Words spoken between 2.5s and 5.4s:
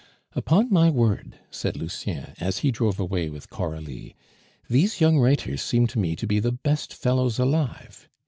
he drove away with Coralie, "these young